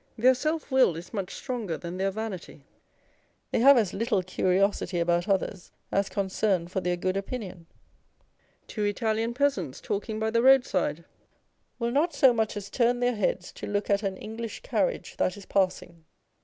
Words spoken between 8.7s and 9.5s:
Italian